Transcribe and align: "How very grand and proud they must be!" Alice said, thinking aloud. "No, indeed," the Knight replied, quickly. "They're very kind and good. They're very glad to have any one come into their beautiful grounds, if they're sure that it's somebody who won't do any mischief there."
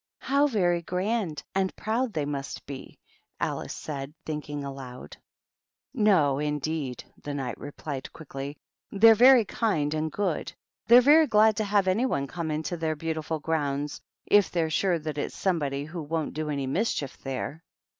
"How 0.31 0.47
very 0.47 0.81
grand 0.81 1.43
and 1.53 1.75
proud 1.75 2.13
they 2.13 2.25
must 2.25 2.65
be!" 2.65 2.97
Alice 3.39 3.75
said, 3.75 4.15
thinking 4.25 4.63
aloud. 4.63 5.15
"No, 5.93 6.39
indeed," 6.39 7.03
the 7.21 7.35
Knight 7.35 7.55
replied, 7.59 8.11
quickly. 8.11 8.57
"They're 8.91 9.13
very 9.13 9.45
kind 9.45 9.93
and 9.93 10.11
good. 10.11 10.53
They're 10.87 11.01
very 11.01 11.27
glad 11.27 11.55
to 11.57 11.63
have 11.65 11.87
any 11.87 12.07
one 12.07 12.25
come 12.25 12.49
into 12.49 12.77
their 12.77 12.95
beautiful 12.95 13.39
grounds, 13.39 14.01
if 14.25 14.49
they're 14.49 14.71
sure 14.71 14.97
that 14.97 15.19
it's 15.19 15.35
somebody 15.37 15.85
who 15.85 16.01
won't 16.01 16.33
do 16.33 16.49
any 16.49 16.65
mischief 16.65 17.19
there." 17.19 17.63